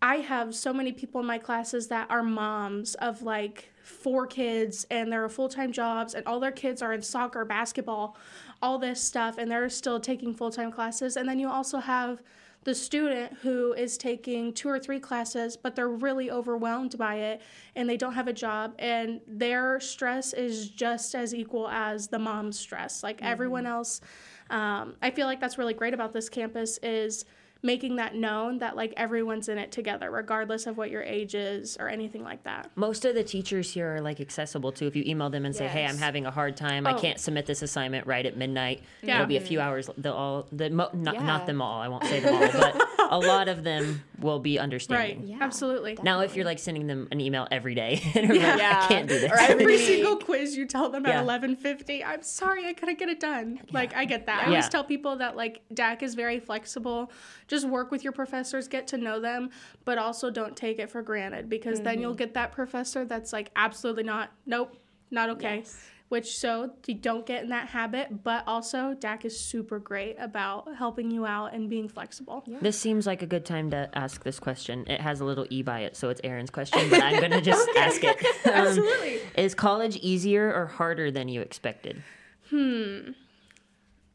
[0.00, 4.86] I have so many people in my classes that are moms of like four kids
[4.90, 8.16] and they're full time jobs and all their kids are in soccer, basketball,
[8.62, 11.16] all this stuff, and they're still taking full time classes.
[11.16, 12.22] And then you also have
[12.68, 17.40] the student who is taking two or three classes, but they're really overwhelmed by it
[17.74, 22.18] and they don't have a job, and their stress is just as equal as the
[22.18, 23.02] mom's stress.
[23.02, 24.02] Like everyone else,
[24.50, 27.24] um, I feel like that's really great about this campus is
[27.62, 31.76] making that known that like everyone's in it together regardless of what your age is
[31.80, 34.86] or anything like that Most of the teachers here are like accessible too.
[34.86, 36.86] If you email them and say, "Hey, I'm having a hard time.
[36.86, 36.98] I Oh.
[36.98, 39.16] can't submit this assignment right at midnight," Yeah.
[39.16, 39.48] it'll be a mm-hmm.
[39.48, 39.90] few hours.
[39.96, 41.24] They'll all the mo- not, Yeah.
[41.24, 41.80] not them all.
[41.80, 45.26] I won't say them all, but a lot of them will be right understanding.
[45.26, 45.38] Yeah.
[45.40, 48.82] absolutely Now, if you're like sending them an email every day, and you're like, Yeah.
[48.84, 49.30] I can't do this.
[49.32, 51.22] Or every every single quiz you tell them at Yeah.
[51.22, 54.48] 11:50 I'm sorry I couldn't get it done like I get that I Yeah.
[54.48, 57.10] always tell people that like DAC is very flexible
[57.48, 59.50] just work with your professors get to know them
[59.84, 62.02] but also don't take it for granted because then Mm-hmm.
[62.02, 64.76] you'll get that professor that's like absolutely not nope
[65.10, 65.84] not okay Yes.
[66.10, 70.68] which so you don't get in that habit but also DAC is super great about
[70.76, 74.38] helping you out and being flexible This seems like a good time to ask this
[74.38, 74.84] question.
[74.86, 77.68] It has a little e by it, so it's Erin's question, but I'm gonna just
[77.76, 78.16] ask it.
[78.46, 82.02] Um, absolutely Is college easier or harder than you expected?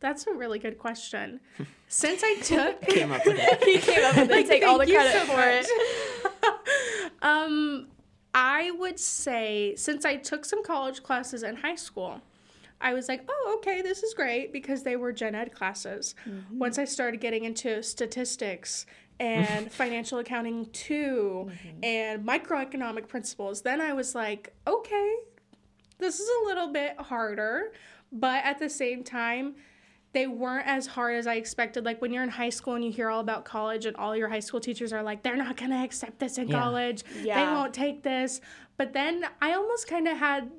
[0.03, 1.39] That's a really good question
[1.87, 3.63] since I took Came up with it.
[3.63, 4.47] He came up with it.
[4.47, 5.65] Take all the credit so for it.
[7.21, 7.87] Um,
[8.33, 12.19] I would say since I took some college classes in high school,
[12.81, 16.15] I was like, oh, okay, this is great because they were gen ed classes.
[16.51, 18.85] Once I started getting into statistics
[19.21, 21.49] and financial accounting 2
[21.81, 25.15] and microeconomic principles, then I was like, okay,
[25.97, 27.71] this is a little bit harder,
[28.11, 29.55] but at the same time,
[30.13, 31.85] they weren't as hard as I expected.
[31.85, 34.29] Like when you're in high school and you hear all about college, and all your
[34.29, 36.59] high school teachers are like, they're not gonna accept this in Yeah.
[36.59, 37.03] college.
[37.23, 38.39] They won't take this.
[38.77, 40.51] But then I almost kind of had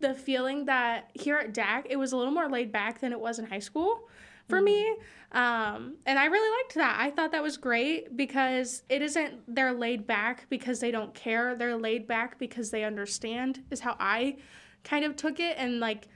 [0.00, 3.18] the feeling that here at DAC, it was a little more laid back than it
[3.20, 4.08] was in high school
[4.48, 4.88] for me.
[5.32, 6.96] Um, and I really liked that.
[7.00, 11.56] I thought that was great because it isn't they're laid back because they don't care.
[11.56, 14.36] They're laid back because they understand, is how I
[14.84, 15.56] kind of took it.
[15.58, 16.06] And like,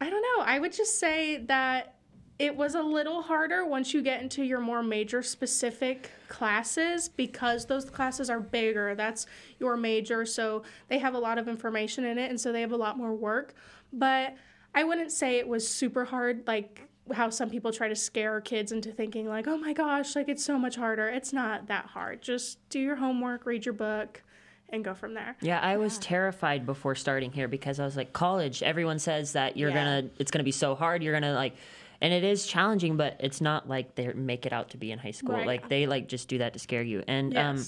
[0.00, 0.44] I don't know.
[0.44, 1.96] I would just say that
[2.38, 7.66] it was a little harder once you get into your more major specific classes because
[7.66, 8.94] those classes are bigger.
[8.94, 9.26] That's
[9.58, 12.72] your major, so they have a lot of information in it, and so they have
[12.72, 13.54] a lot more work.
[13.92, 14.36] But
[14.74, 18.70] I wouldn't say it was super hard, like how some people try to scare kids
[18.70, 21.08] into thinking, like, oh my gosh, like it's so much harder.
[21.08, 22.22] It's not that hard.
[22.22, 24.22] Just do your homework, read your book,
[24.68, 25.34] and go from there.
[25.40, 28.62] Yeah, I was terrified before starting here because I was like, college.
[28.62, 29.76] Everyone says that you're Yeah.
[30.00, 31.02] gonna, it's gonna be so hard.
[31.02, 31.56] You're gonna like,
[32.00, 34.98] and it is challenging, but it's not like they make it out to be in
[34.98, 35.34] high school.
[35.34, 35.46] Right.
[35.46, 37.02] Like they like just do that to scare you.
[37.08, 37.64] And um,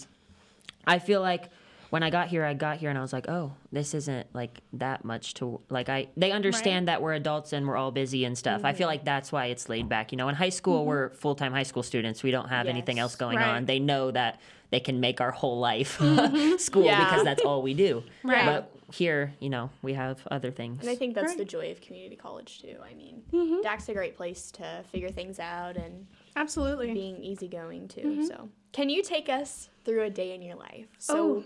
[0.87, 1.51] I feel like
[1.91, 4.61] when I got here, I got here and I was like, oh, this isn't like
[4.75, 5.89] that much to like.
[5.89, 8.65] I they understand that we're adults and we're all busy and stuff.
[8.65, 8.91] I feel Mm-hmm.
[8.93, 10.13] like that's why it's laid back.
[10.13, 12.23] You know, in high school, we're full time high school students.
[12.23, 13.49] We don't have anything else going Right.
[13.49, 13.67] on.
[13.67, 15.99] They know that they can make our whole life
[16.59, 17.05] school Yeah.
[17.05, 18.05] because that's all we do.
[18.25, 18.47] Right.
[18.47, 20.81] But here, you know, we have other things.
[20.83, 21.39] And I think that's Right.
[21.39, 22.77] the joy of community college too.
[22.89, 23.63] I mean, Mm-hmm.
[23.63, 26.93] DAC's a great place to figure things out and Absolutely.
[26.93, 28.01] being easygoing too.
[28.03, 28.25] Mm-hmm.
[28.27, 30.87] So, can you take us through a day in your life?
[30.99, 31.45] So, Oh.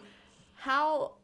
[0.64, 1.16] How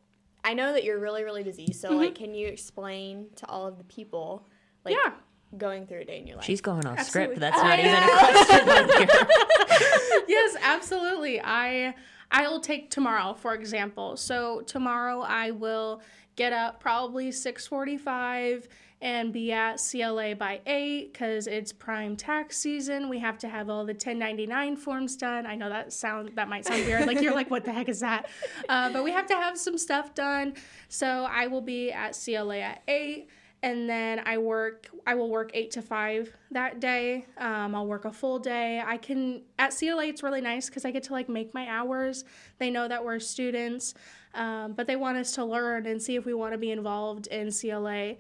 [0.45, 1.73] I know that you're really really busy.
[1.73, 4.47] So, like, can you explain to all of the people,
[4.85, 5.15] like, Mm-hmm.
[5.15, 5.59] Yeah.
[5.59, 6.45] going through a day in your life?
[6.47, 7.37] She's going off Absolutely.
[7.37, 7.41] script.
[7.41, 9.19] That's not even a question
[10.29, 11.41] yes, absolutely.
[11.43, 11.95] I
[12.31, 14.17] I'll take tomorrow for example.
[14.17, 16.03] So tomorrow I will
[16.37, 18.69] get up probably 6:45
[19.01, 23.09] and be at CLA by 8 cuz it's prime tax season.
[23.09, 25.47] We have to have all the 1099 forms done.
[25.47, 28.01] I know that sound that might sound weird like you're like what the heck is
[28.01, 28.29] that?
[28.69, 30.55] Uh, but we have to have some stuff done.
[30.89, 33.29] So I will be at CLA at 8
[33.63, 34.89] and then I work.
[35.07, 37.27] I will work eight to five that day.
[37.37, 38.83] Um, I'll work a full day.
[38.85, 40.07] I can at CLA.
[40.07, 42.25] It's really nice because I get to like make my hours.
[42.59, 43.95] They know that we're students,
[44.35, 47.27] um, but they want us to learn and see if we want to be involved
[47.27, 48.15] in CLA.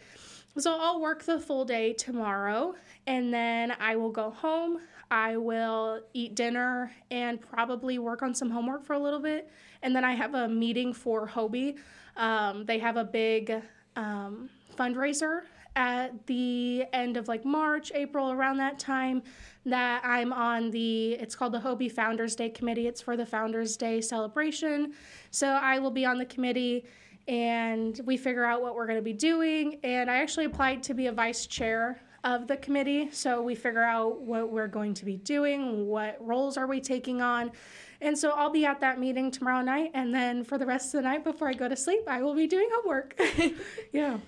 [0.59, 2.75] So I'll work the full day tomorrow
[3.07, 4.81] and then I will go home.
[5.11, 9.51] I will eat dinner and probably work on some homework for a little bit.
[9.83, 11.77] And then I have a meeting for HOBY.
[12.17, 13.63] Um, they have a big
[13.97, 15.43] um, fundraiser
[15.77, 19.23] at the end of like March, April, around that time
[19.65, 22.89] that I'm on the, it's called the HOBY Founders Day Committee.
[22.89, 24.95] It's for the Founders Day celebration.
[25.31, 26.85] So I will be on the committee
[27.31, 29.79] and we figure out what we're going to be doing.
[29.85, 33.09] And I actually applied to be a vice chair of the committee.
[33.13, 37.23] So we figure out what we're going to be doing, what roles are we taking
[37.23, 37.53] on.
[38.01, 39.93] And so I'll be at that meeting tomorrow night.
[39.95, 42.35] And then for the rest of the night before I go to sleep, I will
[42.35, 43.19] be doing homework.
[43.93, 44.19] yeah.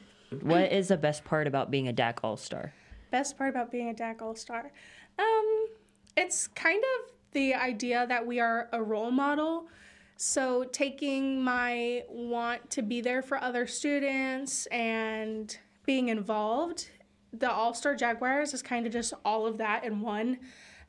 [0.41, 2.73] What is the best part about being a DAC All Star?
[3.11, 4.71] Best part about being a DAC All Star?
[5.19, 5.67] Um,
[6.17, 9.67] it's kind of the idea that we are a role model.
[10.25, 16.91] So, taking my want to be there for other students and being involved,
[17.33, 20.39] the All Star Jaguars is kind of just all of that in one.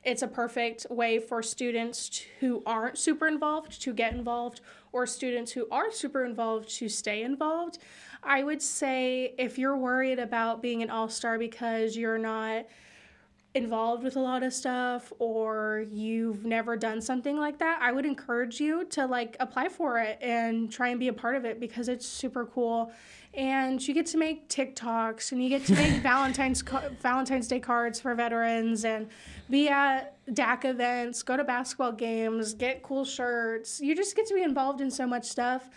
[0.04, 4.60] It's a perfect way for students who aren't super involved to get involved,
[4.92, 7.78] or students who are super involved to stay involved.
[8.22, 12.66] I would say if you're worried about being an all star because you're not
[13.54, 18.04] involved with a lot of stuff or you've never done something like that, I would
[18.04, 21.60] encourage you to like apply for it and try and be a part of it
[21.60, 22.92] because it's super cool.
[23.32, 26.62] And you get to make TikToks and you get to make Valentine's
[27.00, 29.08] Valentine's Day cards for veterans and
[29.48, 33.80] be at DAC events, go to basketball games, get cool shirts.
[33.80, 35.70] You just get to be involved in so much stuff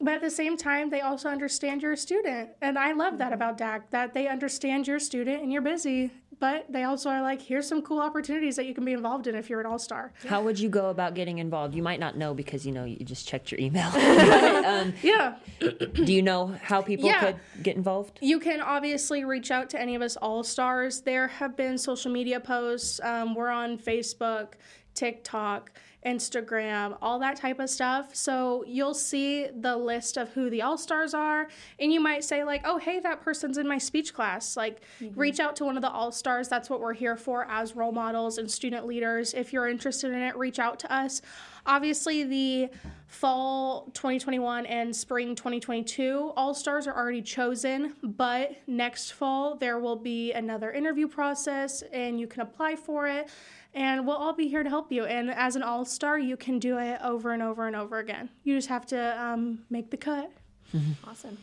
[0.00, 3.26] but at the same time they also understand you're a student and i love that
[3.26, 3.34] mm-hmm.
[3.34, 6.10] about dac that they understand you're a student and you're busy
[6.44, 9.34] but they also are like here's some cool opportunities that you can be involved in
[9.34, 10.12] if you're an all-star.
[10.28, 11.74] How would you go about getting involved?
[11.74, 13.90] You might not know because you know you just checked your email.
[14.34, 15.36] But, um, yeah.
[15.58, 17.20] do you know how people yeah.
[17.20, 18.18] could get involved?
[18.20, 21.00] You can obviously reach out to any of us all-stars.
[21.00, 23.00] There have been social media posts.
[23.02, 24.54] Um, we're on facebook
[24.94, 25.70] tiktok
[26.04, 28.14] Instagram, all that type of stuff.
[28.14, 32.44] So you'll see the list of who the all stars are, and you might say,
[32.44, 34.56] like, oh, hey, that person's in my speech class.
[34.56, 35.18] Like, mm-hmm.
[35.18, 36.48] reach out to one of the all stars.
[36.48, 39.34] That's what we're here for as role models and student leaders.
[39.34, 41.22] If you're interested in it, reach out to us.
[41.66, 42.68] Obviously, the
[43.06, 49.96] fall 2021 and spring 2022 all stars are already chosen, but next fall there will
[49.96, 53.30] be another interview process and you can apply for it
[53.74, 55.04] and we'll all be here to help you.
[55.04, 58.28] And as an all star, you can do it over and over and over again.
[58.44, 60.30] You just have to um, make the cut.
[60.74, 61.08] Mm-hmm.
[61.08, 61.38] Awesome.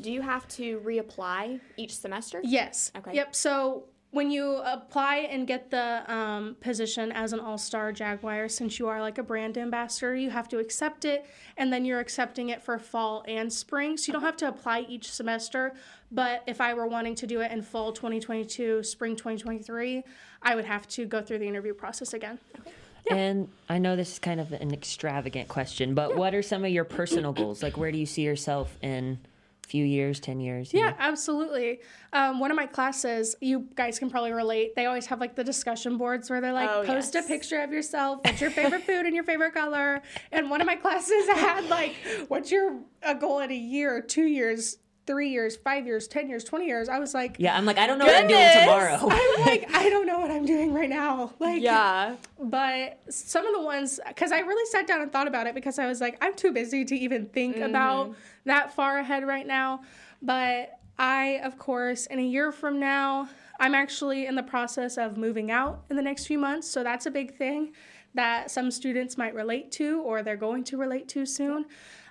[0.00, 2.40] Do you have to reapply each semester?
[2.44, 2.92] Yes.
[2.96, 3.14] Okay.
[3.14, 3.34] Yep.
[3.34, 8.88] So when you apply and get the um, position as an all-star jaguar since you
[8.88, 11.26] are like a brand ambassador you have to accept it
[11.58, 14.80] and then you're accepting it for fall and spring so you don't have to apply
[14.88, 15.74] each semester
[16.10, 20.02] but if i were wanting to do it in fall 2022 spring 2023
[20.42, 22.72] i would have to go through the interview process again okay.
[23.06, 23.16] Yeah.
[23.16, 26.16] And I know this is kind of an extravagant question, but yeah.
[26.16, 27.62] what are some of your personal goals?
[27.62, 29.18] Like, where do you see yourself in
[29.64, 30.72] a few years, 10 years.
[30.72, 30.96] Yeah, know?
[30.98, 31.80] absolutely.
[32.12, 35.44] Um, one of my classes, you guys can probably relate, they always have like the
[35.44, 37.24] discussion boards where they're like, oh, post yes.
[37.24, 40.02] a picture of yourself, what's your favorite food and your favorite color.
[40.32, 41.94] And one of my classes had like,
[42.28, 46.44] what's your a goal in a year, two years, three years, five years, 10 years,
[46.44, 46.90] 20 years.
[46.90, 48.30] I was like, yeah, I'm like, I don't know goodness.
[48.30, 49.08] what I'm doing tomorrow.
[49.38, 51.32] I'm like, I don't know what I'm doing right now.
[51.40, 52.16] Like, yeah.
[52.38, 55.78] But some of the ones, because I really sat down and thought about it because
[55.78, 57.70] I was like, I'm too busy to even think mm-hmm.
[57.70, 59.80] about that far ahead right now.
[60.20, 65.16] But I, of course, in a year from now, I'm actually in the process of
[65.16, 66.68] moving out in the next few months.
[66.68, 67.72] So that's a big thing
[68.14, 71.64] that some students might relate to or they're going to relate to soon.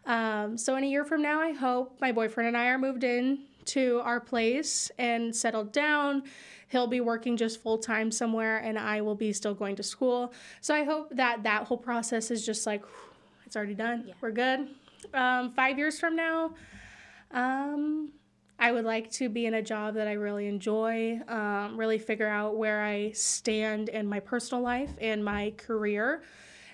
[0.08, 3.04] Um, so in a year from now, I hope my boyfriend and I are moved
[3.04, 6.24] in to our place and settled down.
[6.70, 10.34] He'll be working just full time somewhere, and I will be still going to school.
[10.62, 12.84] So I hope that that whole process is just like,
[13.46, 14.06] it's already done.
[14.08, 14.14] Yeah.
[14.22, 14.70] We're good.
[15.14, 16.56] Um, five years from now,
[17.32, 18.12] um,
[18.60, 22.28] I would like to be in a job that I really enjoy, um, really figure
[22.28, 26.24] out where I stand in my personal life and my career.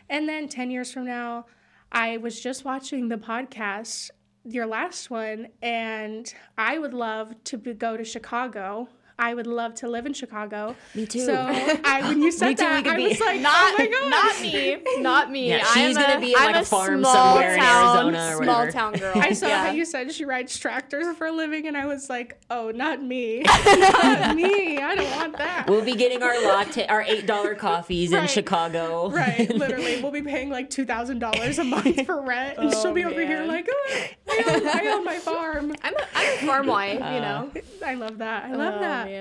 [0.09, 1.45] And then 10 years from now,
[1.93, 4.09] I was just watching the podcast,
[4.43, 8.89] your last one, and I would love to be, go to Chicago.
[9.23, 10.75] I would love to live in Chicago.
[10.93, 11.25] Me too.
[11.25, 15.49] So I, when you said that, I was like, not, oh not me, not me.
[15.49, 18.71] Yeah, she's I'm gonna a, be like a farm somewhere town, in Arizona or Small
[18.71, 19.13] town girl.
[19.15, 19.65] I saw yeah.
[19.65, 23.01] how you said she rides tractors for a living, and I was like, oh, not
[23.01, 24.77] me, not me.
[24.77, 25.69] I don't want want that?
[25.69, 29.09] We'll be getting our latte, our eight dollar coffees in Chicago.
[29.09, 32.93] Right, literally, we'll be paying like two thousand dollars a month for rent, and she'll
[32.93, 35.73] be oh, over here like, oh, I, own, I own my farm.
[35.81, 37.51] I'm a, I'm a farm uh, wife, you know.
[37.85, 38.45] I love that.
[38.45, 39.07] I oh, love oh, that.
[39.07, 39.12] man.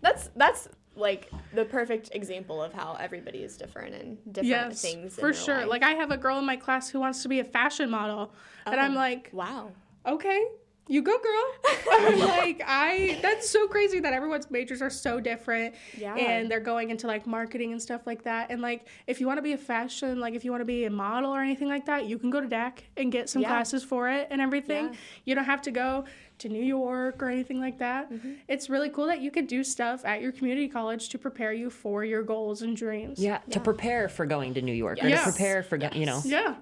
[0.00, 5.16] That's that's like the perfect example of how everybody is different and different Yes, things.
[5.16, 5.58] in for sure.
[5.58, 5.68] life.
[5.68, 8.32] Like I have a girl in my class who wants to be a fashion model,
[8.66, 9.70] and I'm Oh, like, wow.
[10.06, 10.42] okay,
[10.88, 11.74] you go, girl.
[11.92, 13.18] I'm like, I.
[13.22, 15.74] That's so crazy that everyone's majors are so different.
[15.96, 16.14] Yeah.
[16.16, 18.50] And they're going into like marketing and stuff like that.
[18.50, 20.84] And like, if you want to be a fashion, like if you want to be
[20.84, 23.48] a model or anything like that, you can go to DAC and get some Yeah.
[23.48, 24.86] classes for it and everything.
[24.86, 24.94] Yeah.
[25.24, 26.04] You don't have to go
[26.38, 28.10] to New York or anything like that.
[28.12, 28.32] Mm-hmm.
[28.46, 31.68] It's really cool that you can do stuff at your community college to prepare you
[31.68, 33.18] for your goals and dreams.
[33.18, 35.24] Yeah, to prepare for going to New York or Yes.
[35.24, 36.20] to prepare for go- you know.
[36.24, 36.54] Yeah.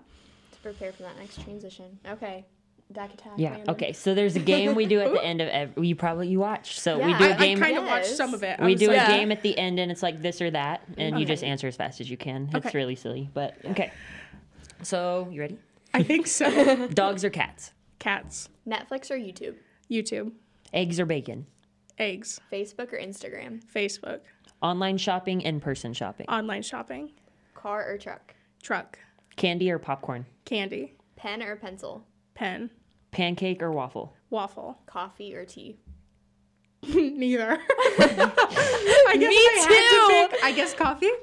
[0.52, 1.98] To prepare for that next transition.
[2.10, 2.46] Okay.
[2.92, 3.32] DAC attack.
[3.36, 3.50] Yeah.
[3.50, 3.70] Landon.
[3.70, 3.92] Okay.
[3.92, 5.88] So there's a game we do at the end of every.
[5.88, 6.78] You probably you watch.
[6.80, 7.58] So we do I, a I game.
[7.62, 8.16] I kind of watched Yes.
[8.16, 8.60] some of it.
[8.60, 10.82] I we do like, a game at the end, and it's like this or that,
[10.96, 12.48] and you just answer as fast as you can.
[12.54, 12.78] It's Okay.
[12.78, 13.90] really silly, but okay.
[14.82, 15.58] So you ready?
[15.94, 16.86] I think so.
[16.94, 17.72] Dogs or cats?
[17.98, 19.54] Cats, Netflix or YouTube?
[19.90, 20.32] YouTube,
[20.72, 21.46] Eggs or bacon?
[21.98, 23.62] eggs, Facebook or Instagram?
[23.74, 24.20] Facebook,
[24.62, 26.26] Online shopping, in-person shopping.
[26.28, 27.10] online shopping,
[27.54, 28.34] Car or truck?
[28.62, 28.98] truck,
[29.36, 30.26] Candy or popcorn?
[30.44, 32.04] candy, Pen or pencil?
[32.36, 32.70] Pen,
[33.10, 34.14] Pancake or waffle?
[34.30, 34.78] waffle.
[34.86, 35.78] Coffee or tea?
[36.86, 37.52] Neither.
[37.98, 41.10] I guess if I had to pick, I guess coffee.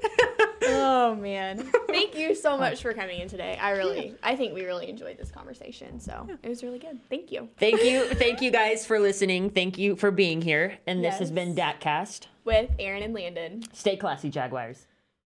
[0.66, 1.58] Oh man.
[1.88, 2.58] Thank you so oh.
[2.58, 3.58] much for coming in today.
[3.60, 6.00] I really I think we really enjoyed this conversation.
[6.00, 7.00] So it was really good.
[7.10, 7.50] Thank you.
[7.58, 9.50] Thank you, thank you guys for listening.
[9.50, 10.78] Thank you for being here.
[10.86, 12.28] And this has been DACcast.
[12.44, 13.64] With Erin and Landon.
[13.74, 14.86] Stay classy, Jaguars.